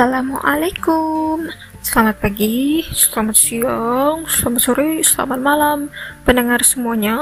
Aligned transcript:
Assalamualaikum. 0.00 1.52
Selamat 1.84 2.24
pagi, 2.24 2.80
selamat 2.88 3.36
siang, 3.36 4.24
selamat 4.24 4.60
sore, 4.64 5.04
selamat 5.04 5.40
malam. 5.44 5.78
Pendengar 6.24 6.64
semuanya 6.64 7.20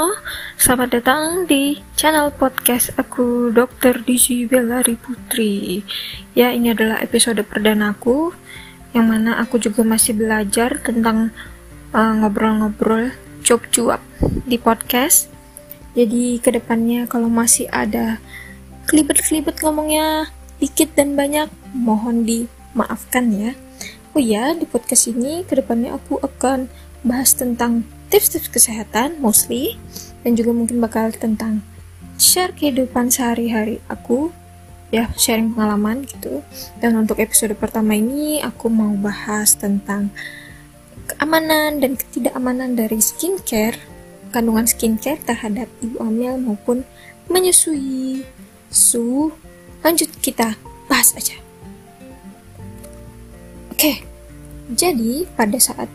Selamat 0.55 0.95
datang 0.95 1.43
di 1.51 1.83
channel 1.99 2.31
podcast 2.31 2.95
aku 2.95 3.51
Dr. 3.51 4.07
Diji 4.07 4.47
Belari 4.47 4.95
Putri 4.95 5.83
Ya 6.39 6.55
ini 6.55 6.71
adalah 6.71 7.03
episode 7.03 7.43
perdana 7.43 7.99
aku 7.99 8.31
Yang 8.95 9.07
mana 9.11 9.43
aku 9.43 9.59
juga 9.59 9.83
masih 9.83 10.15
belajar 10.15 10.79
tentang 10.79 11.35
uh, 11.91 12.15
ngobrol-ngobrol 12.23 13.11
uh, 13.11 13.15
cuap-cuap 13.43 14.07
di 14.47 14.55
podcast. 14.55 15.27
Jadi 15.99 16.39
ke 16.39 16.55
depannya 16.55 17.11
kalau 17.11 17.27
masih 17.27 17.67
ada 17.75 18.23
kelibet-kelibet 18.87 19.67
ngomongnya 19.67 20.31
dikit 20.63 20.95
dan 20.95 21.19
banyak 21.19 21.51
mohon 21.75 22.23
di 22.23 22.47
maafkan 22.77 23.31
ya. 23.33 23.53
Oh 24.17 24.23
ya, 24.23 24.57
di 24.57 24.67
podcast 24.67 25.09
ini 25.13 25.47
ke 25.47 25.57
depannya 25.57 25.95
aku 25.95 26.19
akan 26.19 26.67
bahas 27.07 27.37
tentang 27.37 27.87
tips-tips 28.11 28.51
kesehatan 28.51 29.21
mostly 29.23 29.79
dan 30.25 30.35
juga 30.35 30.51
mungkin 30.51 30.83
bakal 30.83 31.13
tentang 31.15 31.63
share 32.19 32.53
kehidupan 32.57 33.13
sehari-hari 33.13 33.79
aku. 33.87 34.35
Ya 34.89 35.13
sharing 35.21 35.53
pengalaman 35.53 36.09
gitu. 36.09 36.41
Dan 36.81 36.97
untuk 36.97 37.21
episode 37.21 37.53
pertama 37.61 37.93
ini 37.93 38.41
aku 38.41 38.73
mau 38.73 38.97
bahas 38.97 39.53
tentang 39.53 40.09
keamanan 41.05 41.85
dan 41.85 41.93
ketidakamanan 41.93 42.73
dari 42.73 42.97
skincare 42.97 43.77
kandungan 44.33 44.69
skincare 44.69 45.21
terhadap 45.25 45.69
ibu 45.85 46.01
hamil 46.01 46.41
maupun 46.41 46.89
menyusui. 47.29 48.25
Su 48.69 49.33
lanjut 49.81 50.13
kita 50.21 50.57
bahas 50.89 51.17
aja 51.17 51.48
Oke, 53.79 54.03
jadi 54.75 55.23
pada 55.39 55.55
saat 55.63 55.87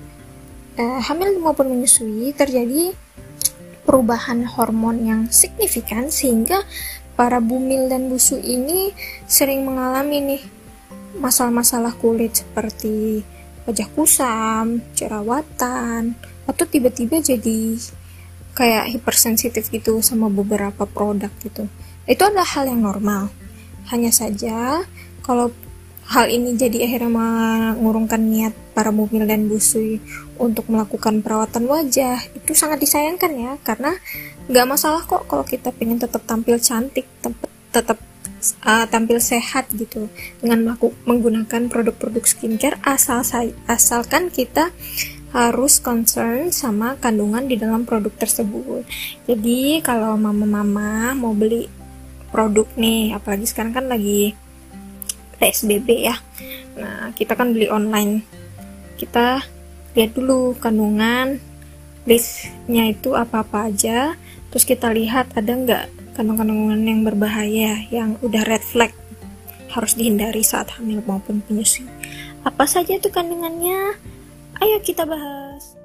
uh, 0.80 1.04
hamil 1.04 1.36
maupun 1.44 1.68
menyusui 1.68 2.32
terjadi 2.32 2.96
perubahan 3.84 4.48
hormon 4.48 5.04
yang 5.04 5.22
signifikan 5.28 6.08
sehingga 6.08 6.64
para 7.20 7.44
bumil 7.44 7.92
dan 7.92 8.08
busu 8.08 8.40
ini 8.40 8.96
sering 9.28 9.68
mengalami 9.68 10.24
nih 10.24 10.44
masalah-masalah 11.20 11.92
kulit 12.00 12.40
seperti 12.40 13.20
wajah 13.68 13.92
kusam, 13.92 14.80
jerawatan, 14.96 16.16
atau 16.48 16.64
tiba-tiba 16.64 17.20
jadi 17.20 17.76
kayak 18.56 18.96
hipersensitif 18.96 19.68
gitu 19.68 20.00
sama 20.00 20.32
beberapa 20.32 20.88
produk 20.88 21.36
gitu. 21.44 21.68
Itu 22.08 22.32
adalah 22.32 22.48
hal 22.48 22.64
yang 22.64 22.80
normal. 22.80 23.28
Hanya 23.92 24.16
saja 24.16 24.88
kalau 25.20 25.52
Hal 26.04 26.30
ini 26.30 26.54
jadi 26.60 26.84
akhirnya 26.84 27.10
mengurungkan 27.10 28.22
niat 28.22 28.54
para 28.76 28.92
bumil 28.92 29.24
dan 29.24 29.48
busui 29.48 30.04
untuk 30.36 30.68
melakukan 30.68 31.24
perawatan 31.24 31.66
wajah. 31.66 32.20
Itu 32.36 32.54
sangat 32.54 32.84
disayangkan 32.84 33.32
ya, 33.34 33.52
karena 33.64 33.96
nggak 34.52 34.68
masalah 34.68 35.02
kok 35.08 35.26
kalau 35.26 35.48
kita 35.48 35.72
pengen 35.72 35.98
tetap 36.04 36.22
tampil 36.28 36.60
cantik, 36.60 37.08
tetap 37.72 37.98
uh, 38.68 38.86
tampil 38.92 39.18
sehat 39.24 39.72
gitu 39.72 40.12
dengan 40.44 40.76
menggunakan 41.08 41.72
produk-produk 41.72 42.24
skincare 42.28 42.78
asal 42.84 43.24
asalkan 43.66 44.28
kita 44.28 44.70
harus 45.34 45.82
concern 45.82 46.54
sama 46.54 46.94
kandungan 47.02 47.50
di 47.50 47.58
dalam 47.58 47.90
produk 47.90 48.14
tersebut. 48.14 48.86
Jadi 49.26 49.82
kalau 49.82 50.14
mama-mama 50.14 51.18
mau 51.18 51.34
beli 51.34 51.66
produk 52.30 52.70
nih, 52.78 53.18
apalagi 53.18 53.50
sekarang 53.50 53.74
kan 53.74 53.86
lagi 53.90 54.38
PSBB 55.38 55.88
ya. 56.08 56.16
Nah 56.78 57.12
kita 57.16 57.34
kan 57.38 57.54
beli 57.54 57.70
online. 57.70 58.26
Kita 58.98 59.42
lihat 59.94 60.12
dulu 60.18 60.58
kandungan 60.58 61.38
listnya 62.04 62.90
itu 62.92 63.16
apa-apa 63.16 63.70
aja. 63.72 64.18
Terus 64.54 64.66
kita 64.68 64.94
lihat 64.94 65.34
ada 65.34 65.52
nggak 65.54 65.86
kandungan-kandungan 66.14 66.82
yang 66.86 67.02
berbahaya 67.02 67.86
yang 67.90 68.16
udah 68.22 68.46
red 68.46 68.62
flag 68.62 68.94
harus 69.74 69.98
dihindari 69.98 70.46
saat 70.46 70.70
hamil 70.78 71.02
maupun 71.02 71.42
penyusui 71.42 71.90
apa 72.44 72.68
saja 72.68 73.00
itu 73.00 73.08
kandungannya? 73.08 73.96
Ayo 74.60 74.78
kita 74.84 75.08
bahas. 75.08 75.80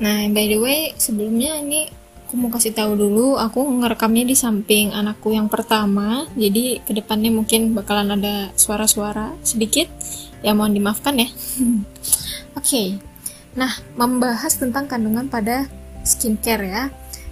Nah 0.00 0.24
by 0.32 0.48
the 0.48 0.56
way 0.56 0.96
sebelumnya 0.96 1.60
ini 1.60 1.92
aku 2.30 2.38
mau 2.38 2.46
kasih 2.54 2.70
tahu 2.70 2.94
dulu 2.94 3.34
aku 3.42 3.58
ngerekamnya 3.58 4.22
di 4.22 4.38
samping 4.38 4.94
anakku 4.94 5.34
yang 5.34 5.50
pertama 5.50 6.30
jadi 6.38 6.78
ke 6.78 6.94
depannya 6.94 7.34
mungkin 7.34 7.74
bakalan 7.74 8.14
ada 8.14 8.54
suara-suara 8.54 9.34
sedikit 9.42 9.90
ya 10.38 10.54
mohon 10.54 10.70
dimaafkan 10.70 11.18
ya 11.18 11.26
oke 12.54 12.62
okay. 12.62 13.02
nah 13.58 13.74
membahas 13.98 14.62
tentang 14.62 14.86
kandungan 14.86 15.26
pada 15.26 15.66
skincare 16.06 16.70
ya 16.70 16.84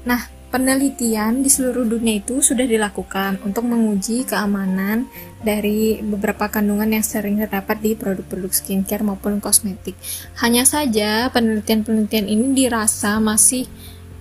nah 0.02 0.18
penelitian 0.50 1.46
di 1.46 1.50
seluruh 1.52 1.86
dunia 1.86 2.18
itu 2.18 2.42
sudah 2.42 2.66
dilakukan 2.66 3.38
untuk 3.46 3.70
menguji 3.70 4.26
keamanan 4.26 5.06
dari 5.38 6.02
beberapa 6.02 6.50
kandungan 6.50 6.90
yang 6.90 7.06
sering 7.06 7.38
terdapat 7.38 7.78
di 7.78 7.94
produk-produk 7.94 8.48
skincare 8.48 9.04
maupun 9.04 9.44
kosmetik. 9.44 9.92
Hanya 10.40 10.64
saja 10.64 11.28
penelitian-penelitian 11.36 12.26
ini 12.32 12.56
dirasa 12.56 13.20
masih 13.20 13.68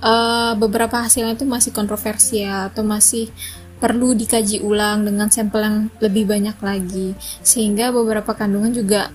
uh, 0.01 0.53
beberapa 0.57 1.05
hasilnya 1.05 1.37
itu 1.37 1.45
masih 1.45 1.71
kontroversial 1.73 2.69
atau 2.73 2.81
masih 2.85 3.29
perlu 3.77 4.17
dikaji 4.17 4.65
ulang 4.65 5.05
dengan 5.05 5.29
sampel 5.29 5.61
yang 5.61 5.77
lebih 6.01 6.25
banyak 6.25 6.57
lagi. 6.61 7.13
Sehingga 7.45 7.93
beberapa 7.93 8.33
kandungan 8.33 8.73
juga 8.73 9.13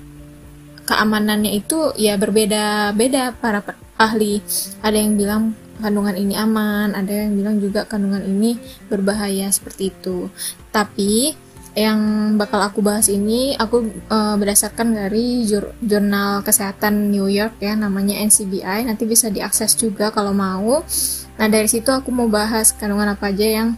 keamanannya 0.87 1.53
itu 1.59 1.95
ya 1.99 2.15
berbeda-beda. 2.19 3.35
Para 3.39 3.63
ahli 3.99 4.43
ada 4.83 4.97
yang 4.99 5.19
bilang 5.19 5.55
kandungan 5.83 6.15
ini 6.15 6.39
aman 6.39 6.95
ada 6.95 7.11
yang 7.11 7.35
bilang 7.35 7.59
juga 7.59 7.83
kandungan 7.83 8.23
ini 8.23 8.59
berbahaya 8.87 9.51
seperti 9.51 9.91
itu. 9.91 10.31
Tapi 10.71 11.35
yang 11.73 12.01
bakal 12.37 12.61
aku 12.61 12.85
bahas 12.85 13.09
ini 13.09 13.57
aku 13.57 13.89
uh, 14.13 14.37
berdasarkan 14.37 14.93
dari 14.93 15.49
jur 15.49 15.73
jurnal 15.81 16.45
kesehatan 16.45 17.09
New 17.09 17.25
York 17.33 17.57
ya 17.65 17.73
namanya 17.73 18.21
NCBI 18.21 18.85
nanti 18.85 19.09
bisa 19.09 19.33
diakses 19.33 19.73
juga 19.81 20.13
kalau 20.13 20.37
mau. 20.37 20.85
Nah 21.41 21.49
dari 21.49 21.65
situ 21.73 21.89
aku 21.89 22.13
mau 22.13 22.29
bahas 22.29 22.77
kandungan 22.77 23.17
apa 23.17 23.33
aja 23.33 23.47
yang 23.49 23.69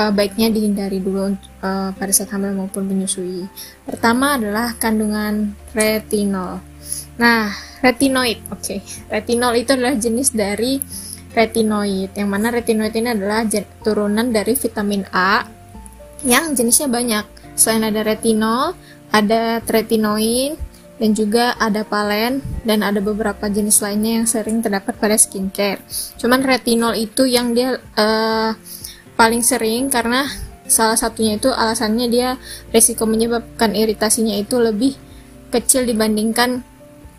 uh, 0.00 0.08
baiknya 0.08 0.48
dihindari 0.48 0.96
dulu 0.96 1.36
uh, 1.60 1.92
pada 1.92 2.12
saat 2.16 2.32
hamil 2.32 2.56
maupun 2.56 2.88
menyusui. 2.88 3.44
Pertama 3.84 4.40
adalah 4.40 4.72
kandungan 4.80 5.52
retinol. 5.76 6.64
Nah 7.20 7.52
retinoid 7.84 8.40
oke. 8.48 8.64
Okay. 8.64 8.80
retinol 9.12 9.52
itu 9.60 9.76
adalah 9.76 9.92
jenis 9.92 10.32
dari 10.32 10.80
retinoid 11.36 12.16
yang 12.16 12.32
mana 12.32 12.48
retinoid 12.48 12.96
ini 12.96 13.12
adalah 13.12 13.44
turunan 13.84 14.32
dari 14.32 14.56
vitamin 14.56 15.04
A 15.12 15.55
yang 16.24 16.56
jenisnya 16.56 16.88
banyak. 16.88 17.24
Selain 17.56 17.84
ada 17.84 18.04
retinol, 18.04 18.76
ada 19.12 19.60
tretinoin, 19.64 20.56
dan 20.96 21.10
juga 21.12 21.52
ada 21.60 21.84
palen, 21.84 22.40
dan 22.64 22.80
ada 22.80 23.00
beberapa 23.04 23.48
jenis 23.48 23.84
lainnya 23.84 24.22
yang 24.22 24.26
sering 24.28 24.64
terdapat 24.64 24.96
pada 24.96 25.16
skincare. 25.16 25.80
Cuman 26.16 26.40
retinol 26.40 26.96
itu 26.96 27.28
yang 27.28 27.52
dia 27.52 27.76
uh, 27.96 28.56
paling 29.16 29.44
sering 29.44 29.88
karena 29.92 30.28
salah 30.66 30.98
satunya 30.98 31.38
itu 31.38 31.48
alasannya 31.48 32.06
dia 32.10 32.28
risiko 32.74 33.06
menyebabkan 33.06 33.72
iritasinya 33.72 34.34
itu 34.34 34.58
lebih 34.58 34.98
kecil 35.52 35.86
dibandingkan 35.86 36.64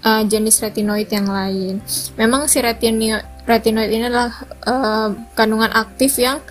uh, 0.03 0.24
jenis 0.28 0.62
retinoid 0.62 1.09
yang 1.09 1.29
lain. 1.29 1.79
Memang 2.19 2.46
si 2.52 2.59
retinoid, 2.62 3.24
retinoid 3.47 3.90
ini 3.90 4.06
adalah 4.09 4.34
uh, 4.68 5.09
kandungan 5.34 5.72
aktif 5.74 6.20
yang 6.20 6.43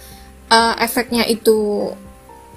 uh, 0.50 0.75
efeknya 0.81 1.26
itu 1.28 1.92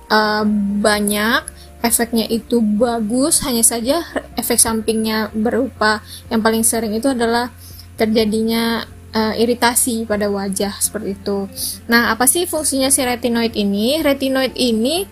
uh, 0.10 0.44
banyak 0.82 1.42
efeknya 1.80 2.28
itu 2.28 2.60
bagus 2.60 3.40
hanya 3.48 3.64
saja 3.64 4.04
efek 4.36 4.60
sampingnya 4.60 5.32
berupa 5.32 6.04
yang 6.28 6.44
paling 6.44 6.68
sering 6.68 6.92
itu 6.92 7.08
adalah 7.08 7.56
terjadinya 7.96 8.84
uh, 9.16 9.34
iritasi 9.36 10.04
pada 10.04 10.28
wajah 10.28 10.76
seperti 10.80 11.16
itu. 11.16 11.48
Nah, 11.88 12.12
apa 12.12 12.28
sih 12.28 12.44
fungsinya 12.46 12.92
si 12.92 13.04
retinoid 13.04 13.56
ini? 13.56 14.00
Retinoid 14.04 14.56
ini 14.60 15.08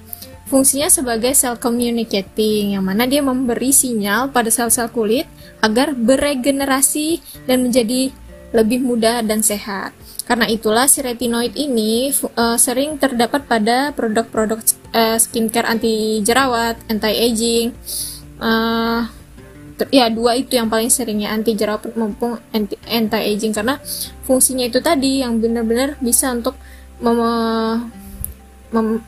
fungsinya 0.47 0.87
sebagai 0.87 1.35
sel 1.35 1.59
communicating 1.59 2.79
yang 2.79 2.83
mana 2.87 3.03
dia 3.03 3.19
memberi 3.19 3.75
sinyal 3.75 4.31
pada 4.31 4.47
sel-sel 4.47 4.87
kulit 4.91 5.27
agar 5.59 5.91
beregenerasi 5.91 7.19
dan 7.43 7.67
menjadi 7.67 8.11
lebih 8.55 8.79
mudah 8.79 9.19
dan 9.27 9.43
sehat. 9.43 9.91
Karena 10.27 10.43
itulah 10.51 10.91
si 10.91 10.99
retinoid 10.99 11.55
ini 11.55 12.11
uh, 12.11 12.59
sering 12.59 12.99
terdapat 12.99 13.47
pada 13.47 13.95
produk-produk 13.95 14.59
uh, 14.91 15.15
skincare 15.15 15.63
anti 15.63 16.19
jerawat, 16.19 16.75
anti 16.91 17.15
aging. 17.15 17.71
Uh, 18.35 19.07
eh, 19.79 20.03
ya 20.03 20.11
dua 20.11 20.35
itu 20.35 20.59
yang 20.59 20.67
paling 20.67 20.91
sering 20.91 21.23
ya 21.23 21.31
anti 21.31 21.55
jerawat 21.55 21.95
maupun 21.95 22.35
anti, 22.51 22.75
anti 22.91 23.17
aging 23.23 23.55
karena 23.55 23.79
fungsinya 24.27 24.67
itu 24.67 24.83
tadi 24.83 25.23
yang 25.23 25.39
benar-benar 25.39 25.95
bisa 26.03 26.35
untuk 26.35 26.59
mem, 26.99 27.17
mem, 28.75 28.99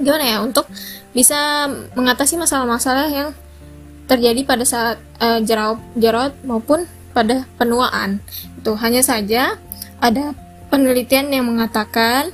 gimana 0.00 0.24
ya 0.24 0.38
untuk 0.40 0.64
bisa 1.12 1.68
mengatasi 1.92 2.40
masalah-masalah 2.40 3.12
yang 3.12 3.28
terjadi 4.08 4.40
pada 4.48 4.64
saat 4.64 4.96
uh, 5.20 5.38
jerawat 5.44 5.78
jerawat 6.00 6.32
maupun 6.48 6.88
pada 7.12 7.44
penuaan. 7.60 8.24
Itu 8.56 8.78
hanya 8.80 9.04
saja 9.04 9.60
ada 10.00 10.32
penelitian 10.72 11.28
yang 11.28 11.46
mengatakan 11.46 12.32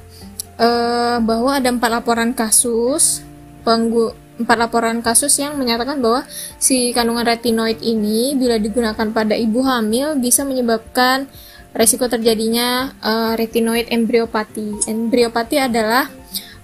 uh, 0.57 1.19
bahwa 1.21 1.59
ada 1.59 1.69
empat 1.69 1.91
laporan 1.91 2.31
kasus 2.33 3.27
penggu 3.67 4.15
empat 4.37 4.57
laporan 4.57 5.01
kasus 5.01 5.33
yang 5.41 5.57
menyatakan 5.57 5.99
bahwa 5.99 6.23
si 6.61 6.93
kandungan 6.93 7.25
retinoid 7.25 7.81
ini 7.81 8.37
bila 8.37 8.61
digunakan 8.61 9.09
pada 9.11 9.33
ibu 9.33 9.65
hamil 9.65 10.21
bisa 10.21 10.45
menyebabkan 10.45 11.25
resiko 11.73 12.09
terjadinya 12.09 12.93
uh, 13.01 13.33
retinoid 13.37 13.89
embriopati. 13.89 14.89
Embriopati 14.89 15.57
adalah 15.61 16.09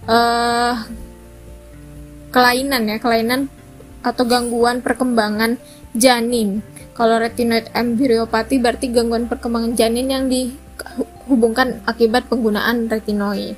uh, 0.04 0.84
kelainan 2.32 2.88
ya, 2.88 2.96
kelainan 3.00 3.48
atau 4.04 4.24
gangguan 4.28 4.84
perkembangan 4.84 5.56
janin. 5.96 6.60
Kalau 6.92 7.16
retinoid 7.16 7.72
embriopati 7.72 8.60
berarti 8.60 8.92
gangguan 8.92 9.28
perkembangan 9.28 9.72
janin 9.76 10.12
yang 10.12 10.24
dihubungkan 11.26 11.80
akibat 11.86 12.28
penggunaan 12.28 12.90
retinoid. 12.90 13.56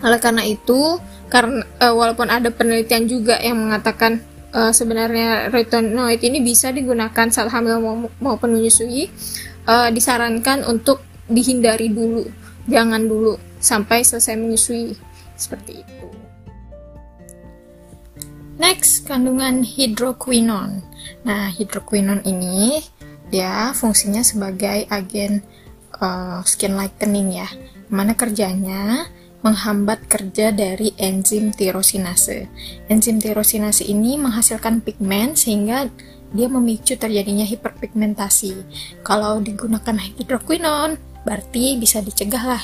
Oleh 0.00 0.20
karena 0.22 0.42
itu, 0.46 0.96
karena 1.28 1.66
uh, 1.82 1.92
walaupun 1.92 2.32
ada 2.32 2.48
penelitian 2.48 3.04
juga 3.04 3.36
yang 3.36 3.68
mengatakan 3.68 4.24
uh, 4.56 4.72
sebenarnya 4.72 5.52
retinoid 5.52 6.24
ini 6.24 6.40
bisa 6.40 6.72
digunakan 6.72 7.28
saat 7.28 7.52
hamil 7.52 8.08
maupun 8.22 8.50
menyusui, 8.56 9.12
uh, 9.68 9.92
disarankan 9.92 10.64
untuk 10.64 11.04
dihindari 11.28 11.92
dulu, 11.92 12.24
jangan 12.66 13.04
dulu 13.04 13.36
sampai 13.60 14.00
selesai 14.00 14.34
menyusui 14.40 14.96
seperti 15.36 15.84
itu. 15.84 16.06
Next, 18.60 19.08
kandungan 19.08 19.64
hidroquinon. 19.64 20.84
Nah, 21.24 21.48
hidroquinon 21.48 22.20
ini 22.28 22.84
dia 23.32 23.72
fungsinya 23.72 24.20
sebagai 24.20 24.84
agen 24.92 25.40
uh, 26.00 26.40
skin 26.42 26.74
lightening 26.74 27.44
ya. 27.44 27.48
Mana 27.92 28.16
kerjanya? 28.18 29.06
menghambat 29.40 30.04
kerja 30.04 30.52
dari 30.52 30.92
enzim 31.00 31.52
tirosinase. 31.52 32.44
Enzim 32.92 33.16
tirosinase 33.16 33.88
ini 33.88 34.20
menghasilkan 34.20 34.84
pigmen 34.84 35.32
sehingga 35.32 35.88
dia 36.30 36.46
memicu 36.46 36.94
terjadinya 36.94 37.48
hiperpigmentasi. 37.48 38.54
Kalau 39.02 39.40
digunakan 39.40 39.96
hidroquinon, 39.96 41.00
berarti 41.24 41.80
bisa 41.80 42.04
dicegah 42.04 42.44
lah 42.56 42.62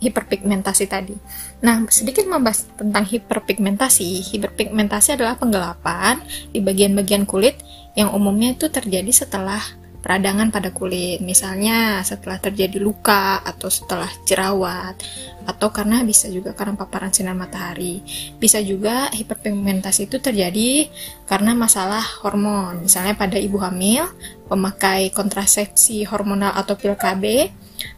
hiperpigmentasi 0.00 0.84
tadi. 0.88 1.16
Nah, 1.60 1.84
sedikit 1.92 2.24
membahas 2.24 2.66
tentang 2.74 3.04
hiperpigmentasi. 3.04 4.32
Hiperpigmentasi 4.32 5.20
adalah 5.20 5.36
penggelapan 5.36 6.24
di 6.50 6.58
bagian-bagian 6.64 7.28
kulit 7.28 7.60
yang 7.94 8.10
umumnya 8.16 8.56
itu 8.56 8.72
terjadi 8.72 9.12
setelah 9.12 9.60
peradangan 10.00 10.48
pada 10.48 10.72
kulit, 10.72 11.20
misalnya 11.20 12.00
setelah 12.02 12.40
terjadi 12.40 12.80
luka 12.80 13.44
atau 13.44 13.68
setelah 13.68 14.08
jerawat, 14.24 14.96
atau 15.44 15.68
karena 15.70 16.02
bisa 16.02 16.26
juga 16.32 16.56
karena 16.56 16.76
paparan 16.76 17.12
sinar 17.12 17.36
matahari. 17.36 18.00
Bisa 18.40 18.58
juga 18.64 19.12
hiperpigmentasi 19.12 20.08
itu 20.08 20.16
terjadi 20.18 20.88
karena 21.28 21.52
masalah 21.52 22.02
hormon, 22.24 22.84
misalnya 22.84 23.14
pada 23.14 23.36
ibu 23.36 23.60
hamil, 23.60 24.08
pemakai 24.48 25.12
kontrasepsi 25.12 26.08
hormonal 26.08 26.56
atau 26.56 26.74
pil 26.74 26.96
KB, 26.96 27.52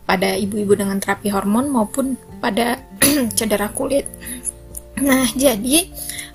pada 0.07 0.35
ibu-ibu 0.35 0.79
dengan 0.79 0.99
terapi 0.99 1.31
hormon 1.31 1.71
maupun 1.71 2.15
pada 2.43 2.79
cedera 3.39 3.71
kulit. 3.71 4.07
Nah, 5.01 5.25
jadi 5.33 5.89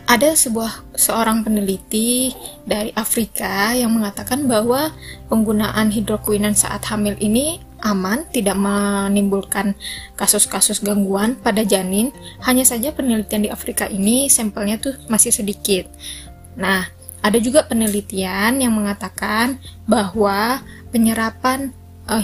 ada 0.08 0.34
sebuah 0.34 0.96
seorang 0.96 1.44
peneliti 1.44 2.32
dari 2.64 2.96
Afrika 2.96 3.76
yang 3.76 3.92
mengatakan 3.94 4.48
bahwa 4.48 4.96
penggunaan 5.28 5.92
hidroquinon 5.92 6.56
saat 6.56 6.88
hamil 6.88 7.20
ini 7.20 7.60
aman, 7.86 8.26
tidak 8.34 8.58
menimbulkan 8.58 9.78
kasus-kasus 10.18 10.82
gangguan 10.82 11.38
pada 11.38 11.62
janin. 11.62 12.10
Hanya 12.42 12.66
saja 12.66 12.90
penelitian 12.96 13.46
di 13.46 13.50
Afrika 13.52 13.86
ini 13.86 14.32
sampelnya 14.32 14.82
tuh 14.82 14.98
masih 15.12 15.30
sedikit. 15.30 15.86
Nah, 16.58 16.88
ada 17.22 17.38
juga 17.38 17.66
penelitian 17.68 18.64
yang 18.64 18.74
mengatakan 18.74 19.60
bahwa 19.86 20.64
penyerapan 20.90 21.76
uh, 22.08 22.24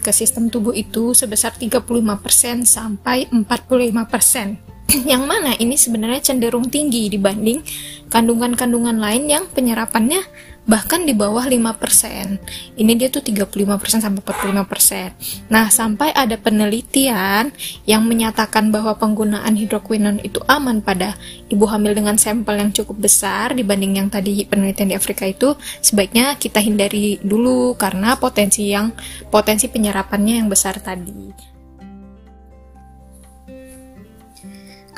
ke 0.00 0.10
sistem 0.10 0.48
tubuh 0.48 0.72
itu 0.72 1.12
sebesar 1.12 1.54
35% 1.54 2.64
sampai 2.64 3.28
45%. 3.30 4.67
yang 5.12 5.28
mana 5.28 5.52
ini 5.60 5.76
sebenarnya 5.76 6.32
cenderung 6.32 6.72
tinggi 6.72 7.12
dibanding 7.12 7.60
kandungan-kandungan 8.08 8.96
lain 8.96 9.28
yang 9.28 9.44
penyerapannya 9.52 10.24
bahkan 10.68 11.08
di 11.08 11.16
bawah 11.16 11.48
5%. 11.48 12.76
Ini 12.76 12.92
dia 12.92 13.08
tuh 13.08 13.24
35% 13.24 14.04
sampai 14.04 14.20
45%. 14.20 15.48
Nah, 15.48 15.72
sampai 15.72 16.12
ada 16.12 16.36
penelitian 16.36 17.48
yang 17.88 18.04
menyatakan 18.04 18.68
bahwa 18.68 18.92
penggunaan 19.00 19.56
hidroquinon 19.56 20.20
itu 20.20 20.44
aman 20.44 20.84
pada 20.84 21.16
ibu 21.48 21.64
hamil 21.64 21.96
dengan 21.96 22.20
sampel 22.20 22.60
yang 22.60 22.70
cukup 22.76 23.00
besar 23.00 23.56
dibanding 23.56 23.96
yang 23.96 24.12
tadi 24.12 24.44
penelitian 24.44 24.92
di 24.92 24.96
Afrika 25.00 25.24
itu, 25.24 25.56
sebaiknya 25.80 26.36
kita 26.36 26.60
hindari 26.60 27.16
dulu 27.24 27.72
karena 27.80 28.20
potensi 28.20 28.68
yang 28.68 28.92
potensi 29.32 29.72
penyerapannya 29.72 30.44
yang 30.44 30.52
besar 30.52 30.84
tadi. 30.84 31.47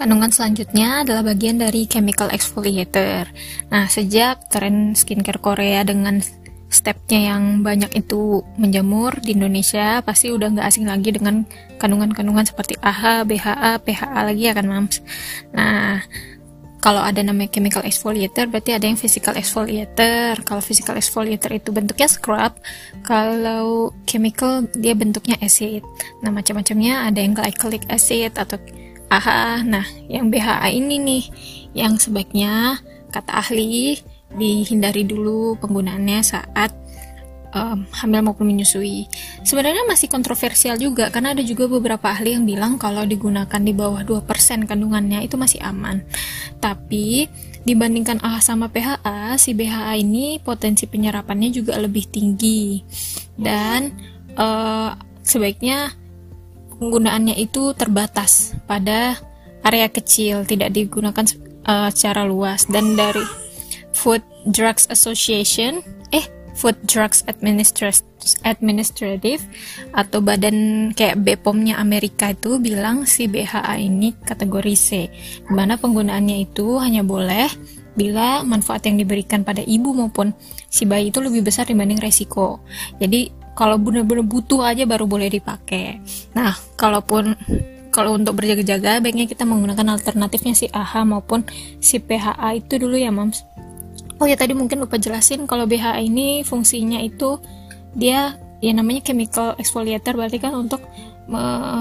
Kandungan 0.00 0.32
selanjutnya 0.32 1.04
adalah 1.04 1.20
bagian 1.28 1.60
dari 1.60 1.84
chemical 1.84 2.32
exfoliator. 2.32 3.28
Nah, 3.68 3.84
sejak 3.84 4.48
tren 4.48 4.96
skincare 4.96 5.36
Korea 5.36 5.84
dengan 5.84 6.24
stepnya 6.72 7.36
yang 7.36 7.60
banyak 7.60 7.92
itu 7.92 8.40
menjamur 8.56 9.20
di 9.20 9.36
Indonesia, 9.36 10.00
pasti 10.00 10.32
udah 10.32 10.56
nggak 10.56 10.66
asing 10.72 10.88
lagi 10.88 11.12
dengan 11.12 11.44
kandungan-kandungan 11.76 12.48
seperti 12.48 12.80
AHA, 12.80 13.28
BHA, 13.28 13.72
PHA 13.84 14.20
lagi 14.24 14.42
ya 14.48 14.56
kan, 14.56 14.72
Mams? 14.72 15.04
Nah, 15.52 16.00
kalau 16.80 17.04
ada 17.04 17.20
namanya 17.20 17.52
chemical 17.52 17.84
exfoliator 17.84 18.48
berarti 18.48 18.72
ada 18.72 18.88
yang 18.88 18.96
physical 18.96 19.36
exfoliator 19.36 20.40
kalau 20.48 20.64
physical 20.64 20.96
exfoliator 20.96 21.52
itu 21.52 21.76
bentuknya 21.76 22.08
scrub 22.08 22.56
kalau 23.04 23.92
chemical 24.08 24.64
dia 24.72 24.96
bentuknya 24.96 25.36
acid 25.44 25.84
nah 26.24 26.32
macam-macamnya 26.32 27.12
ada 27.12 27.20
yang 27.20 27.36
glycolic 27.36 27.84
acid 27.92 28.32
atau 28.32 28.56
AHA. 29.10 29.66
Nah, 29.66 29.86
yang 30.06 30.30
BHA 30.30 30.70
ini 30.72 30.96
nih 31.02 31.24
yang 31.74 31.98
sebaiknya 31.98 32.78
kata 33.10 33.42
ahli 33.42 33.98
dihindari 34.30 35.02
dulu 35.02 35.58
penggunaannya 35.58 36.22
saat 36.22 36.70
um, 37.54 37.86
hamil 37.90 38.22
maupun 38.22 38.46
menyusui. 38.46 39.10
Sebenarnya 39.42 39.86
masih 39.86 40.06
kontroversial 40.06 40.78
juga 40.78 41.10
karena 41.10 41.34
ada 41.34 41.42
juga 41.42 41.66
beberapa 41.66 42.10
ahli 42.10 42.38
yang 42.38 42.46
bilang 42.46 42.78
kalau 42.78 43.02
digunakan 43.06 43.60
di 43.60 43.72
bawah 43.74 44.02
2% 44.06 44.66
kandungannya 44.66 45.26
itu 45.26 45.34
masih 45.34 45.58
aman. 45.62 46.02
Tapi 46.62 47.26
dibandingkan 47.66 48.22
AHA 48.24 48.40
sama 48.40 48.72
PHA, 48.72 49.36
si 49.36 49.52
BHA 49.52 50.00
ini 50.00 50.40
potensi 50.40 50.86
penyerapannya 50.88 51.50
juga 51.52 51.76
lebih 51.76 52.08
tinggi. 52.08 52.80
Dan 53.36 53.92
uh, 54.38 54.94
sebaiknya 55.24 55.99
penggunaannya 56.80 57.36
itu 57.36 57.76
terbatas 57.76 58.56
pada 58.64 59.20
area 59.60 59.92
kecil, 59.92 60.48
tidak 60.48 60.72
digunakan 60.72 61.24
uh, 61.68 61.92
secara 61.92 62.24
luas 62.24 62.64
dan 62.66 62.96
dari 62.96 63.22
Food 63.92 64.24
Drugs 64.48 64.88
Association, 64.88 65.84
eh 66.10 66.24
Food 66.56 66.80
Drugs 66.88 67.20
Administrative 67.28 69.44
atau 69.92 70.18
badan 70.24 70.90
kayak 70.96 71.20
BPOM-nya 71.20 71.76
Amerika 71.76 72.32
itu 72.32 72.56
bilang 72.56 73.04
si 73.04 73.28
BHA 73.28 73.76
ini 73.80 74.16
kategori 74.16 74.74
C, 74.76 74.88
di 75.44 75.52
mana 75.52 75.76
penggunaannya 75.76 76.48
itu 76.48 76.80
hanya 76.80 77.04
boleh 77.04 77.52
bila 77.96 78.46
manfaat 78.46 78.86
yang 78.86 78.96
diberikan 78.96 79.42
pada 79.42 79.60
ibu 79.60 79.92
maupun 79.92 80.32
si 80.70 80.86
bayi 80.86 81.10
itu 81.10 81.20
lebih 81.20 81.44
besar 81.44 81.66
dibanding 81.66 82.00
resiko. 82.00 82.62
Jadi 83.02 83.39
kalau 83.60 83.76
benar-benar 83.76 84.24
butuh 84.24 84.64
aja 84.64 84.88
baru 84.88 85.04
boleh 85.04 85.28
dipakai 85.28 86.00
nah 86.32 86.56
kalaupun 86.80 87.36
kalau 87.92 88.16
untuk 88.16 88.40
berjaga-jaga 88.40 89.04
baiknya 89.04 89.28
kita 89.28 89.44
menggunakan 89.44 90.00
alternatifnya 90.00 90.56
si 90.56 90.66
AHA 90.72 91.04
maupun 91.04 91.44
si 91.84 92.00
PHA 92.00 92.56
itu 92.56 92.80
dulu 92.80 92.96
ya 92.96 93.12
mams 93.12 93.44
oh 94.16 94.24
ya 94.24 94.40
tadi 94.40 94.56
mungkin 94.56 94.80
lupa 94.80 94.96
jelasin 94.96 95.44
kalau 95.44 95.68
BHA 95.68 96.00
ini 96.00 96.40
fungsinya 96.40 97.04
itu 97.04 97.36
dia 97.92 98.40
ya 98.64 98.72
namanya 98.72 99.12
chemical 99.12 99.52
exfoliator 99.60 100.16
berarti 100.16 100.40
kan 100.40 100.56
untuk 100.56 100.80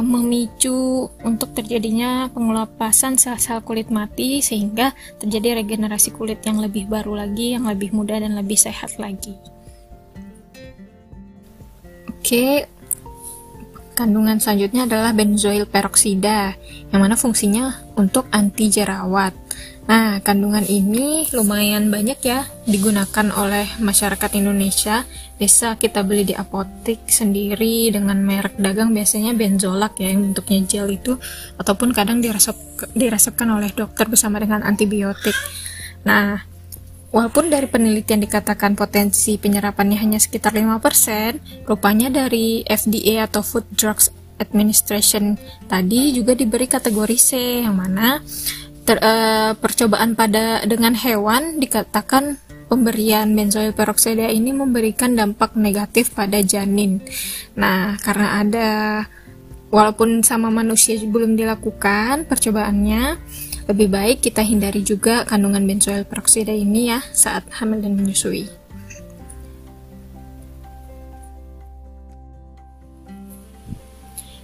memicu 0.05 1.09
untuk 1.25 1.50
terjadinya 1.57 2.29
pengelapasan 2.29 3.17
sel-sel 3.17 3.65
kulit 3.65 3.89
mati 3.89 4.45
sehingga 4.45 4.93
terjadi 5.17 5.65
regenerasi 5.65 6.13
kulit 6.13 6.45
yang 6.45 6.62
lebih 6.62 6.86
baru 6.86 7.17
lagi, 7.17 7.57
yang 7.57 7.65
lebih 7.65 7.89
mudah 7.89 8.21
dan 8.21 8.38
lebih 8.38 8.53
sehat 8.53 9.01
lagi. 9.01 9.33
Oke, 12.20 12.68
kandungan 13.96 14.44
selanjutnya 14.44 14.84
adalah 14.84 15.16
benzoil 15.16 15.64
peroksida, 15.64 16.60
yang 16.92 17.00
mana 17.00 17.16
fungsinya 17.16 17.96
untuk 17.96 18.28
anti 18.36 18.68
jerawat. 18.68 19.32
Nah, 19.90 20.22
kandungan 20.22 20.68
ini 20.70 21.26
lumayan 21.34 21.90
banyak 21.90 22.20
ya 22.22 22.46
digunakan 22.68 23.28
oleh 23.34 23.66
masyarakat 23.82 24.30
Indonesia. 24.38 25.08
Bisa 25.40 25.80
kita 25.80 26.04
beli 26.04 26.28
di 26.30 26.36
apotek 26.38 27.10
sendiri 27.10 27.90
dengan 27.90 28.22
merek 28.22 28.60
dagang 28.60 28.94
biasanya 28.94 29.34
benzolak 29.34 29.98
ya 29.98 30.14
yang 30.14 30.30
bentuknya 30.30 30.60
gel 30.68 30.92
itu 30.92 31.18
ataupun 31.58 31.96
kadang 31.96 32.22
diresep, 32.22 32.54
diresepkan 32.94 33.50
oleh 33.50 33.72
dokter 33.74 34.06
bersama 34.06 34.38
dengan 34.38 34.62
antibiotik. 34.62 35.34
Nah, 36.06 36.49
Walaupun 37.10 37.50
dari 37.50 37.66
penelitian 37.66 38.22
dikatakan 38.22 38.78
potensi 38.78 39.42
penyerapannya 39.42 39.98
hanya 39.98 40.20
sekitar 40.22 40.54
5%, 40.54 41.66
rupanya 41.66 42.13
dari 42.13 42.62
FDA 42.70 43.25
atau 43.25 43.42
Food 43.42 43.66
Drugs 43.74 44.13
Administration 44.39 45.36
tadi 45.68 46.16
juga 46.16 46.32
diberi 46.38 46.70
kategori 46.70 47.18
C 47.20 47.30
yang 47.66 47.75
mana 47.75 48.24
ter, 48.88 49.01
uh, 49.01 49.51
percobaan 49.58 50.16
pada 50.16 50.63
dengan 50.63 50.96
hewan 50.96 51.60
dikatakan 51.60 52.39
pemberian 52.70 53.34
benzoil 53.34 53.74
peroksida 53.74 54.30
ini 54.30 54.54
memberikan 54.54 55.18
dampak 55.18 55.58
negatif 55.58 56.13
pada 56.13 56.39
janin. 56.39 57.01
Nah, 57.58 57.98
karena 58.00 58.28
ada 58.39 58.70
walaupun 59.74 60.22
sama 60.22 60.54
manusia 60.54 60.96
belum 61.01 61.34
dilakukan 61.34 62.30
percobaannya, 62.30 63.18
lebih 63.70 63.94
baik 63.94 64.26
kita 64.26 64.42
hindari 64.42 64.82
juga 64.82 65.22
kandungan 65.30 65.62
benzoil 65.62 66.02
peroksida 66.02 66.50
ini 66.50 66.90
ya 66.90 67.06
saat 67.14 67.46
hamil 67.54 67.86
dan 67.86 67.94
menyusui. 67.94 68.50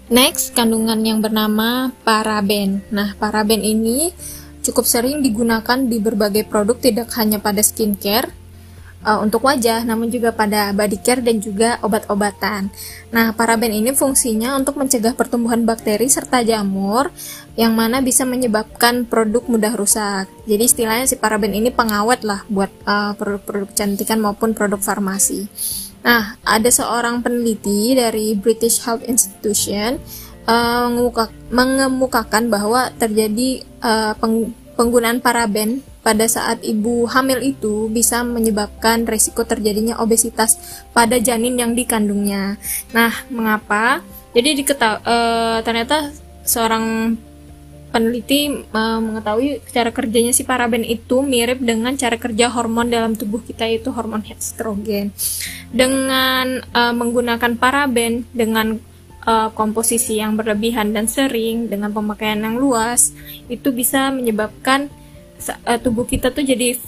Next, 0.05 0.53
kandungan 0.53 1.01
yang 1.01 1.17
bernama 1.17 1.89
paraben. 2.05 2.85
Nah, 2.93 3.17
paraben 3.17 3.65
ini 3.65 4.13
cukup 4.61 4.85
sering 4.85 5.25
digunakan 5.25 5.81
di 5.81 5.97
berbagai 5.97 6.45
produk 6.45 6.77
tidak 6.77 7.09
hanya 7.17 7.41
pada 7.41 7.65
skincare, 7.65 8.29
uh, 9.05 9.21
untuk 9.21 9.45
wajah, 9.45 9.85
namun 9.85 10.09
juga 10.09 10.33
pada 10.33 10.73
body 10.73 10.97
care 10.99 11.21
dan 11.21 11.37
juga 11.37 11.77
obat-obatan. 11.85 12.73
Nah, 13.13 13.31
paraben 13.37 13.71
ini 13.71 13.93
fungsinya 13.93 14.57
untuk 14.57 14.81
mencegah 14.81 15.13
pertumbuhan 15.13 15.63
bakteri 15.63 16.09
serta 16.09 16.41
jamur 16.41 17.13
yang 17.55 17.77
mana 17.77 18.01
bisa 18.01 18.25
menyebabkan 18.25 19.05
produk 19.05 19.45
mudah 19.45 19.77
rusak. 19.77 20.27
Jadi 20.49 20.63
istilahnya 20.65 21.05
si 21.05 21.15
paraben 21.15 21.53
ini 21.53 21.69
pengawet 21.69 22.25
lah 22.25 22.43
buat 22.49 22.73
uh, 22.83 23.13
produk-produk 23.15 23.71
kecantikan 23.71 24.19
maupun 24.19 24.57
produk 24.57 24.81
farmasi. 24.81 25.47
Nah, 26.05 26.37
ada 26.45 26.69
seorang 26.69 27.21
peneliti 27.21 27.97
dari 27.97 28.37
British 28.37 28.81
Health 28.83 29.05
Institution 29.09 29.97
uh, 30.45 30.89
mengemukakan 31.49 32.49
bahwa 32.49 32.93
terjadi 32.97 33.65
uh, 33.81 34.13
peng 34.17 34.53
penggunaan 34.75 35.23
paraben 35.23 35.79
pada 36.05 36.29
saat 36.29 36.61
ibu 36.61 37.09
hamil 37.09 37.41
itu 37.41 37.89
bisa 37.89 38.21
menyebabkan 38.21 39.09
resiko 39.09 39.41
terjadinya 39.41 39.97
obesitas 39.97 40.85
pada 40.93 41.17
janin 41.17 41.57
yang 41.57 41.73
dikandungnya. 41.73 42.61
Nah, 42.93 43.09
mengapa? 43.33 44.05
Jadi 44.37 44.61
diketahui 44.61 45.01
e, 45.01 45.17
ternyata 45.65 46.13
seorang 46.45 47.17
peneliti 47.89 48.53
e, 48.53 48.81
mengetahui 49.01 49.65
cara 49.65 49.89
kerjanya 49.89 50.29
si 50.29 50.45
paraben 50.45 50.85
itu 50.85 51.25
mirip 51.25 51.57
dengan 51.57 51.97
cara 51.97 52.21
kerja 52.21 52.53
hormon 52.53 52.93
dalam 52.93 53.17
tubuh 53.17 53.41
kita 53.41 53.65
yaitu 53.65 53.89
hormon 53.89 54.21
estrogen. 54.29 55.09
Dengan 55.73 56.61
e, 56.61 56.81
menggunakan 56.93 57.57
paraben 57.57 58.29
dengan 58.29 58.77
komposisi 59.57 60.21
yang 60.21 60.37
berlebihan 60.37 60.93
dan 60.93 61.09
sering 61.09 61.65
dengan 61.65 61.89
pemakaian 61.89 62.45
yang 62.45 62.61
luas 62.61 63.09
itu 63.49 63.73
bisa 63.73 64.13
menyebabkan 64.13 64.93
uh, 65.39 65.79
tubuh 65.79 66.07
kita 66.07 66.31
tuh 66.31 66.43
jadi 66.43 66.79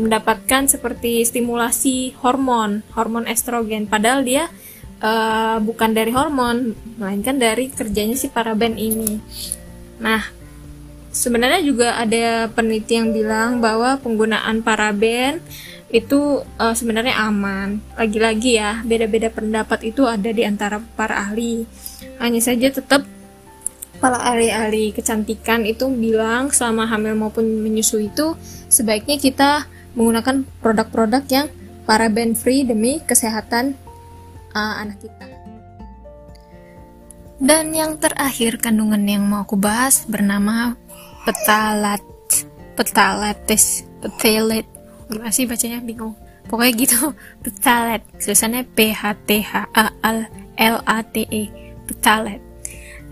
mendapatkan 0.00 0.66
seperti 0.68 1.20
stimulasi 1.22 2.16
hormon, 2.20 2.80
hormon 2.96 3.28
estrogen. 3.28 3.84
Padahal 3.84 4.24
dia 4.24 4.48
uh, 5.04 5.60
bukan 5.60 5.92
dari 5.92 6.10
hormon, 6.14 6.72
melainkan 6.96 7.36
dari 7.36 7.68
kerjanya 7.68 8.16
si 8.16 8.32
paraben 8.32 8.80
ini. 8.80 9.20
Nah, 10.00 10.24
sebenarnya 11.12 11.60
juga 11.60 12.00
ada 12.00 12.48
peneliti 12.48 12.96
yang 12.96 13.12
bilang 13.12 13.60
bahwa 13.60 14.00
penggunaan 14.00 14.64
paraben 14.64 15.44
itu 15.92 16.40
uh, 16.56 16.72
sebenarnya 16.72 17.20
aman. 17.28 17.84
Lagi-lagi 18.00 18.56
ya, 18.56 18.80
beda-beda 18.80 19.28
pendapat 19.28 19.92
itu 19.92 20.08
ada 20.08 20.32
di 20.32 20.42
antara 20.42 20.80
para 20.96 21.20
ahli. 21.20 21.68
Hanya 22.16 22.40
saja 22.40 22.72
tetap 22.72 23.04
para 24.02 24.18
ahli-ahli 24.18 24.90
kecantikan 24.90 25.62
itu 25.62 25.86
bilang 25.86 26.50
selama 26.50 26.90
hamil 26.90 27.14
maupun 27.14 27.46
menyusui 27.62 28.10
itu 28.10 28.34
sebaiknya 28.66 29.14
kita 29.22 29.70
menggunakan 29.94 30.42
produk-produk 30.58 31.22
yang 31.30 31.46
paraben 31.86 32.34
free 32.34 32.66
demi 32.66 32.98
kesehatan 32.98 33.78
uh, 34.58 34.82
anak 34.82 34.98
kita. 35.06 35.30
Dan 37.38 37.70
yang 37.70 38.02
terakhir 38.02 38.58
kandungan 38.58 39.06
yang 39.06 39.22
mau 39.22 39.46
aku 39.46 39.54
bahas 39.54 40.02
bernama 40.10 40.74
petalat 41.22 42.02
petalates 42.74 43.86
petalet. 44.02 44.66
Gimana 45.10 45.30
sih 45.30 45.46
bacanya? 45.46 45.78
Bingung. 45.82 46.14
Pokoknya 46.46 46.72
gitu. 46.74 47.00
Petalet. 47.42 48.02
Tulisannya 48.18 48.62
P 48.62 48.94
H 48.94 49.14
T 49.26 49.42
H 49.42 49.66
A 49.74 49.90
L 50.54 50.76
A 50.86 50.98
T 51.02 51.26
E. 51.26 51.50
Petalet 51.86 52.51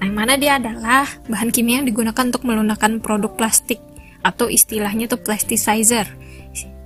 yang 0.01 0.17
mana 0.17 0.35
dia 0.41 0.57
adalah 0.57 1.05
bahan 1.29 1.53
kimia 1.53 1.81
yang 1.81 1.89
digunakan 1.89 2.25
untuk 2.25 2.45
melunakkan 2.49 2.99
produk 3.05 3.33
plastik 3.37 3.81
atau 4.25 4.49
istilahnya 4.49 5.09
itu 5.09 5.17
plasticizer 5.21 6.09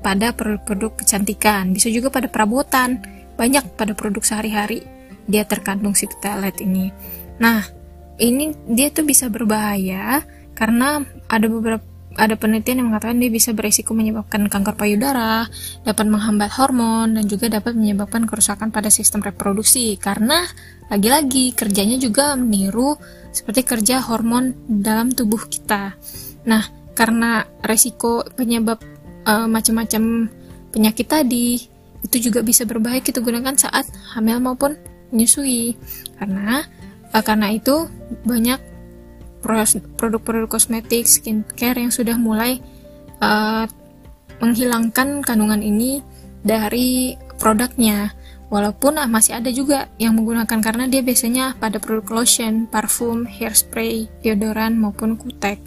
pada 0.05 0.37
produk-produk 0.37 1.01
kecantikan, 1.01 1.73
bisa 1.73 1.89
juga 1.89 2.13
pada 2.13 2.29
perabotan, 2.29 3.01
banyak 3.41 3.65
pada 3.79 3.97
produk 3.97 4.21
sehari-hari 4.21 4.85
dia 5.25 5.49
terkandung 5.49 5.97
si 5.97 6.05
phthalate 6.05 6.61
ini. 6.61 6.93
Nah, 7.41 7.65
ini 8.21 8.53
dia 8.69 8.93
tuh 8.93 9.09
bisa 9.09 9.33
berbahaya 9.33 10.21
karena 10.53 11.03
ada 11.27 11.47
beberapa 11.49 11.94
ada 12.15 12.39
penelitian 12.39 12.83
yang 12.83 12.89
mengatakan 12.95 13.19
dia 13.19 13.31
bisa 13.31 13.51
berisiko 13.51 13.91
menyebabkan 13.91 14.47
kanker 14.47 14.79
payudara, 14.79 15.51
dapat 15.83 16.07
menghambat 16.07 16.51
hormon, 16.55 17.19
dan 17.19 17.25
juga 17.27 17.51
dapat 17.51 17.75
menyebabkan 17.75 18.27
kerusakan 18.27 18.71
pada 18.71 18.87
sistem 18.91 19.23
reproduksi. 19.23 19.99
Karena 19.99 20.47
lagi-lagi 20.87 21.55
kerjanya 21.59 21.99
juga 21.99 22.39
meniru 22.39 22.95
seperti 23.35 23.67
kerja 23.67 23.99
hormon 23.99 24.55
dalam 24.71 25.11
tubuh 25.11 25.43
kita. 25.51 25.99
Nah, 26.47 26.63
karena 26.95 27.43
resiko 27.67 28.23
penyebab 28.39 28.79
uh, 29.27 29.51
macam-macam 29.51 30.31
penyakit 30.71 31.07
tadi 31.11 31.59
itu 32.05 32.31
juga 32.31 32.45
bisa 32.47 32.63
berbahaya 32.63 33.03
kita 33.03 33.19
gunakan 33.19 33.59
saat 33.59 33.91
hamil 34.15 34.39
maupun 34.39 34.79
menyusui. 35.11 35.75
Karena 36.15 36.63
uh, 37.11 37.23
karena 37.27 37.51
itu 37.51 37.91
banyak 38.23 38.74
produk-produk 39.45 40.49
kosmetik, 40.49 41.05
skincare 41.05 41.77
yang 41.77 41.93
sudah 41.93 42.17
mulai 42.17 42.59
uh, 43.21 43.69
menghilangkan 44.41 45.21
kandungan 45.21 45.61
ini 45.61 46.01
dari 46.41 47.15
produknya. 47.37 48.17
Walaupun 48.49 49.01
uh, 49.01 49.09
masih 49.09 49.37
ada 49.37 49.53
juga 49.53 49.93
yang 50.01 50.17
menggunakan 50.17 50.61
karena 50.65 50.85
dia 50.89 51.05
biasanya 51.05 51.57
pada 51.61 51.77
produk 51.77 52.23
lotion, 52.23 52.65
parfum, 52.69 53.29
hairspray, 53.29 54.09
deodoran 54.25 54.81
maupun 54.81 55.21
kutek. 55.21 55.61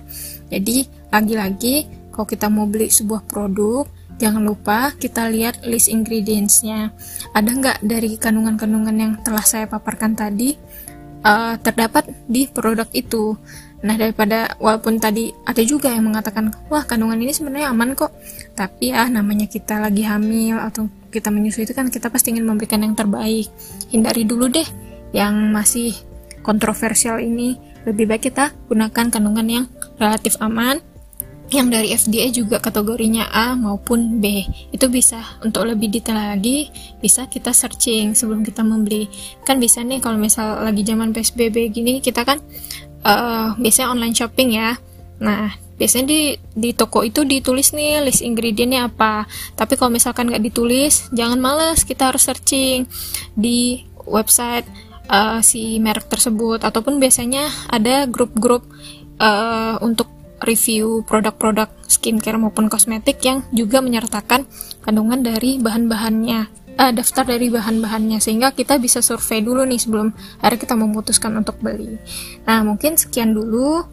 Jadi 0.50 0.88
lagi-lagi 1.14 1.88
kalau 2.14 2.26
kita 2.26 2.48
mau 2.50 2.66
beli 2.66 2.90
sebuah 2.90 3.30
produk, 3.30 3.86
jangan 4.18 4.42
lupa 4.42 4.90
kita 4.98 5.30
lihat 5.30 5.62
list 5.68 5.92
ingredientsnya. 5.92 6.90
Ada 7.36 7.50
nggak 7.50 7.78
dari 7.86 8.18
kandungan-kandungan 8.18 8.96
yang 8.98 9.14
telah 9.22 9.46
saya 9.46 9.70
paparkan 9.70 10.18
tadi 10.18 10.58
uh, 11.22 11.56
terdapat 11.62 12.10
di 12.26 12.50
produk 12.50 12.88
itu. 12.94 13.38
Nah, 13.86 13.94
daripada 13.94 14.58
walaupun 14.58 14.98
tadi 14.98 15.30
ada 15.46 15.62
juga 15.62 15.94
yang 15.94 16.10
mengatakan, 16.10 16.50
"Wah, 16.72 16.82
kandungan 16.82 17.22
ini 17.22 17.30
sebenarnya 17.30 17.70
aman 17.70 17.94
kok." 17.94 18.10
Tapi 18.58 18.90
ya 18.90 19.06
namanya 19.06 19.46
kita 19.46 19.78
lagi 19.78 20.02
hamil 20.02 20.58
atau 20.58 20.90
kita 21.14 21.30
menyusui 21.30 21.70
itu 21.70 21.78
kan 21.78 21.94
kita 21.94 22.10
pasti 22.10 22.34
ingin 22.34 22.50
memberikan 22.50 22.82
yang 22.82 22.98
terbaik. 22.98 23.46
Hindari 23.94 24.26
dulu 24.26 24.50
deh 24.50 24.66
yang 25.14 25.54
masih 25.54 25.94
kontroversial 26.42 27.22
ini. 27.22 27.58
Lebih 27.86 28.10
baik 28.10 28.34
kita 28.34 28.52
gunakan 28.68 29.08
kandungan 29.14 29.48
yang 29.48 29.66
relatif 30.02 30.36
aman 30.42 30.82
yang 31.48 31.72
dari 31.72 31.96
FDA 31.96 32.28
juga 32.28 32.60
kategorinya 32.60 33.32
A 33.32 33.56
maupun 33.56 34.20
B 34.20 34.44
itu 34.76 34.86
bisa 34.92 35.40
untuk 35.40 35.64
lebih 35.64 35.88
detail 35.88 36.20
lagi 36.20 36.68
bisa 37.00 37.24
kita 37.32 37.56
searching 37.56 38.12
sebelum 38.12 38.44
kita 38.44 38.68
membeli 38.68 39.08
kan 39.48 39.56
bisa 39.56 39.80
nih 39.80 40.04
kalau 40.04 40.20
misal 40.20 40.60
lagi 40.60 40.84
zaman 40.84 41.16
PSBB 41.16 41.72
gini 41.72 42.04
kita 42.04 42.28
kan 42.28 42.44
uh, 43.04 43.54
biasanya 43.58 43.94
online 43.94 44.16
shopping 44.16 44.50
ya. 44.56 44.78
Nah 45.22 45.54
biasanya 45.78 46.10
di 46.10 46.22
di 46.58 46.74
toko 46.74 47.06
itu 47.06 47.22
ditulis 47.22 47.74
nih 47.74 48.02
list 48.06 48.26
ingredientnya 48.26 48.90
apa. 48.90 49.30
Tapi 49.54 49.78
kalau 49.78 49.94
misalkan 49.94 50.30
nggak 50.30 50.46
ditulis 50.46 51.10
jangan 51.14 51.38
males 51.38 51.86
kita 51.86 52.10
harus 52.10 52.26
searching 52.26 52.90
di 53.38 53.86
website 54.08 54.66
uh, 55.12 55.44
si 55.44 55.78
merek 55.78 56.10
tersebut. 56.10 56.64
Ataupun 56.66 56.98
biasanya 56.98 57.50
ada 57.70 58.08
grup-grup 58.10 58.66
uh, 59.22 59.78
untuk 59.84 60.10
review 60.46 61.02
produk-produk 61.10 61.70
skincare 61.90 62.38
maupun 62.38 62.70
kosmetik 62.70 63.18
yang 63.26 63.42
juga 63.50 63.82
menyertakan 63.82 64.46
kandungan 64.86 65.26
dari 65.26 65.58
bahan-bahannya 65.58 66.67
uh, 66.78 66.94
daftar 66.94 67.26
dari 67.26 67.50
bahan-bahannya 67.50 68.22
sehingga 68.22 68.54
kita 68.54 68.78
bisa 68.78 69.02
survei 69.02 69.42
dulu 69.42 69.66
nih 69.66 69.82
sebelum 69.82 70.14
hari 70.40 70.56
kita 70.62 70.78
memutuskan 70.78 71.34
untuk 71.36 71.58
beli. 71.60 71.98
Nah 72.46 72.64
mungkin 72.64 72.96
sekian 72.96 73.34
dulu 73.34 73.84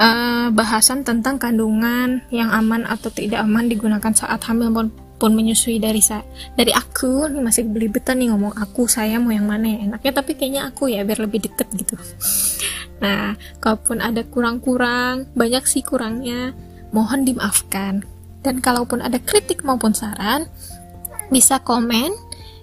uh, 0.00 0.48
bahasan 0.50 1.04
tentang 1.04 1.36
kandungan 1.36 2.24
yang 2.32 2.50
aman 2.50 2.88
atau 2.88 3.12
tidak 3.12 3.44
aman 3.44 3.68
digunakan 3.68 4.12
saat 4.16 4.40
hamil 4.48 4.72
maupun 4.72 5.30
menyusui 5.36 5.78
dari 5.78 6.00
saya 6.00 6.24
dari 6.56 6.72
aku. 6.72 7.28
Nih 7.30 7.44
masih 7.44 7.68
beli 7.68 7.92
betul 7.92 8.18
nih 8.18 8.32
ngomong 8.32 8.56
aku 8.56 8.88
saya 8.88 9.20
mau 9.20 9.30
yang 9.30 9.46
mana 9.46 9.76
ya? 9.76 9.78
Enaknya 9.86 10.12
tapi 10.16 10.34
kayaknya 10.34 10.72
aku 10.72 10.90
ya 10.90 11.04
biar 11.04 11.20
lebih 11.20 11.44
deket 11.44 11.68
gitu. 11.76 11.94
Nah 13.04 13.36
kalaupun 13.60 14.00
ada 14.00 14.24
kurang-kurang 14.24 15.28
banyak 15.36 15.64
sih 15.68 15.84
kurangnya 15.84 16.56
mohon 16.90 17.22
dimaafkan. 17.22 18.02
Dan 18.40 18.64
kalaupun 18.64 19.04
ada 19.04 19.20
kritik 19.20 19.68
maupun 19.68 19.92
saran 19.92 20.48
bisa 21.28 21.60
komen 21.60 22.08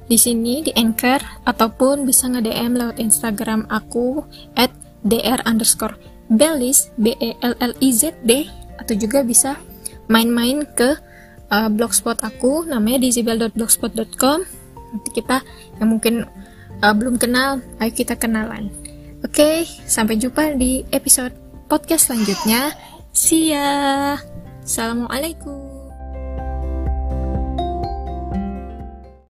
di 0.07 0.15
sini 0.15 0.63
di 0.63 0.71
Anchor 0.71 1.19
ataupun 1.43 2.07
bisa 2.07 2.31
nge-DM 2.31 2.79
lewat 2.79 2.97
Instagram 2.97 3.67
aku 3.67 4.23
at 4.55 4.71
dr 5.03 5.43
underscore 5.43 5.95
Belis 6.27 6.91
B 6.99 7.15
E 7.19 7.35
L 7.39 7.55
L 7.59 7.73
I 7.79 7.89
Z 7.95 8.15
D 8.23 8.47
atau 8.79 8.95
juga 8.95 9.23
bisa 9.23 9.55
main-main 10.11 10.63
ke 10.75 10.95
uh, 11.51 11.69
blogspot 11.71 12.19
aku 12.23 12.67
namanya 12.67 13.07
dizibel.blogspot.com 13.07 14.39
nanti 14.87 15.09
kita 15.11 15.43
yang 15.79 15.89
mungkin 15.95 16.27
uh, 16.83 16.93
belum 16.95 17.19
kenal 17.19 17.63
ayo 17.79 17.91
kita 17.91 18.15
kenalan. 18.19 18.71
Oke 19.23 19.43
okay, 19.43 19.55
sampai 19.87 20.19
jumpa 20.19 20.55
di 20.55 20.83
episode 20.91 21.35
podcast 21.67 22.11
selanjutnya. 22.11 22.75
See 23.15 23.51
ya. 23.55 24.15
Assalamualaikum 24.67 25.66